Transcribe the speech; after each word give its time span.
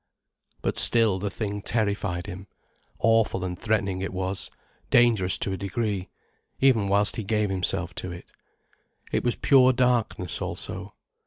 But 0.63 0.77
still 0.77 1.19
the 1.19 1.29
thing 1.29 1.61
terrified 1.61 2.25
him. 2.25 2.47
Awful 2.97 3.45
and 3.45 3.55
threatening 3.55 4.01
it 4.01 4.11
was, 4.11 4.49
dangerous 4.89 5.37
to 5.37 5.51
a 5.51 5.57
degree, 5.57 6.09
even 6.59 6.87
whilst 6.87 7.17
he 7.17 7.23
gave 7.23 7.51
himself 7.51 7.93
to 8.01 8.11
it. 8.11 8.25
It 9.11 9.23
was 9.23 9.35
pure 9.35 9.73
darkness, 9.73 10.41
also. 10.41 10.95